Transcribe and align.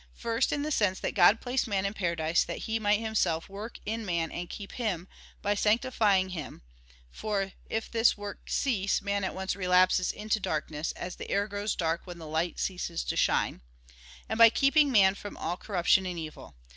First, 0.15 0.51
in 0.51 0.63
the 0.63 0.71
sense 0.71 0.99
that 1.01 1.13
God 1.13 1.39
placed 1.41 1.67
man 1.67 1.85
in 1.85 1.93
paradise 1.93 2.43
that 2.43 2.63
He 2.65 2.79
might 2.79 2.99
Himself 2.99 3.47
work 3.47 3.77
in 3.85 4.03
man 4.03 4.31
and 4.31 4.49
keep 4.49 4.71
him, 4.71 5.07
by 5.43 5.53
sanctifying 5.53 6.29
him 6.29 6.63
(for 7.11 7.51
if 7.69 7.91
this 7.91 8.17
work 8.17 8.49
cease, 8.49 8.99
man 9.03 9.23
at 9.23 9.35
once 9.35 9.55
relapses 9.55 10.11
into 10.11 10.39
darkness, 10.39 10.91
as 10.93 11.17
the 11.17 11.29
air 11.29 11.47
grows 11.47 11.75
dark 11.75 12.01
when 12.07 12.17
the 12.17 12.25
light 12.25 12.57
ceases 12.59 13.03
to 13.03 13.15
shine); 13.15 13.61
and 14.27 14.39
by 14.39 14.49
keeping 14.49 14.91
man 14.91 15.13
from 15.13 15.37
all 15.37 15.55
corruption 15.55 16.07
and 16.07 16.17
evil. 16.17 16.55